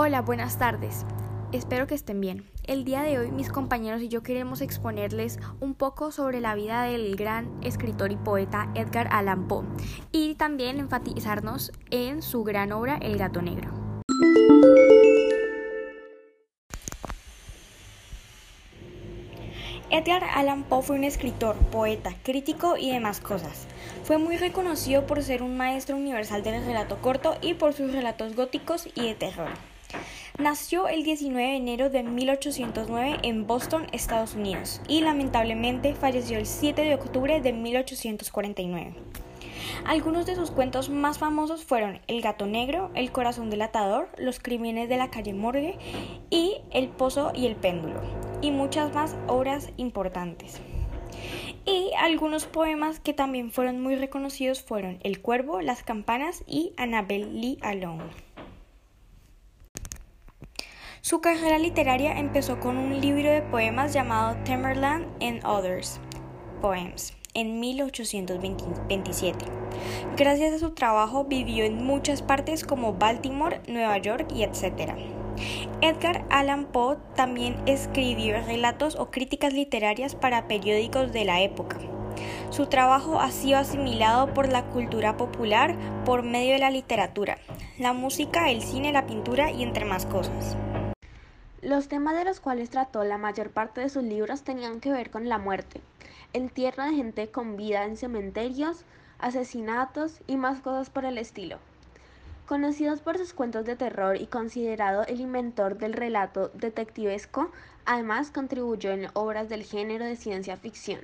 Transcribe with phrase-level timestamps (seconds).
[0.00, 1.04] Hola, buenas tardes.
[1.50, 2.48] Espero que estén bien.
[2.62, 6.84] El día de hoy mis compañeros y yo queremos exponerles un poco sobre la vida
[6.84, 9.66] del gran escritor y poeta Edgar Allan Poe
[10.12, 13.72] y también enfatizarnos en su gran obra El gato negro.
[19.90, 23.66] Edgar Allan Poe fue un escritor, poeta, crítico y demás cosas.
[24.04, 28.36] Fue muy reconocido por ser un maestro universal del relato corto y por sus relatos
[28.36, 29.48] góticos y de terror.
[30.38, 36.46] Nació el 19 de enero de 1809 en Boston, Estados Unidos, y lamentablemente falleció el
[36.46, 38.94] 7 de octubre de 1849.
[39.84, 44.38] Algunos de sus cuentos más famosos fueron El gato negro, El corazón del atador, Los
[44.40, 45.78] crímenes de la calle Morgue
[46.30, 48.00] y El pozo y el péndulo
[48.40, 50.60] y muchas más obras importantes.
[51.64, 57.40] Y algunos poemas que también fueron muy reconocidos fueron El cuervo, Las campanas y Annabel
[57.40, 58.27] Lee Alone.
[61.00, 66.00] Su carrera literaria empezó con un libro de poemas llamado Tamerlan and Others
[66.60, 69.44] Poems en 1827.
[70.16, 74.94] Gracias a su trabajo vivió en muchas partes como Baltimore, Nueva York y etc.
[75.82, 81.78] Edgar Allan Poe también escribió relatos o críticas literarias para periódicos de la época.
[82.50, 87.38] Su trabajo ha sido asimilado por la cultura popular por medio de la literatura,
[87.78, 90.56] la música, el cine, la pintura y entre más cosas.
[91.62, 95.10] Los temas de los cuales trató la mayor parte de sus libros tenían que ver
[95.10, 95.80] con la muerte,
[96.32, 98.84] entierro de gente con vida en cementerios,
[99.18, 101.58] asesinatos y más cosas por el estilo.
[102.46, 107.50] Conocidos por sus cuentos de terror y considerado el inventor del relato detectivesco,
[107.84, 111.00] además contribuyó en obras del género de ciencia ficción.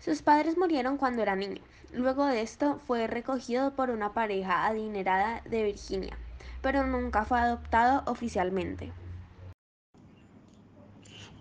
[0.00, 1.62] Sus padres murieron cuando era niño.
[1.92, 6.18] Luego de esto fue recogido por una pareja adinerada de Virginia,
[6.60, 8.92] pero nunca fue adoptado oficialmente.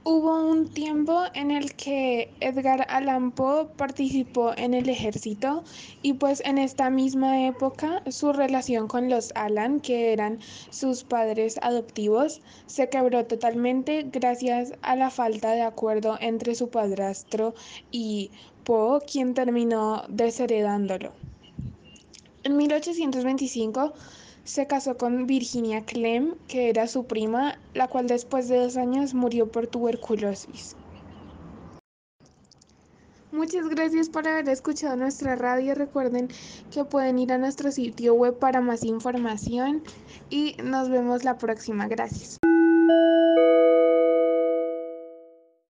[0.03, 5.63] Hubo un tiempo en el que Edgar Allan Poe participó en el ejército
[6.01, 10.39] y pues en esta misma época su relación con los Allan, que eran
[10.71, 17.53] sus padres adoptivos, se quebró totalmente gracias a la falta de acuerdo entre su padrastro
[17.91, 18.31] y
[18.63, 21.11] Poe, quien terminó desheredándolo.
[22.43, 23.93] En 1825
[24.43, 29.13] se casó con Virginia Clem, que era su prima, la cual después de dos años
[29.13, 30.75] murió por tuberculosis.
[33.31, 35.73] Muchas gracias por haber escuchado nuestra radio.
[35.73, 36.27] Recuerden
[36.69, 39.83] que pueden ir a nuestro sitio web para más información
[40.29, 41.87] y nos vemos la próxima.
[41.87, 42.40] Gracias.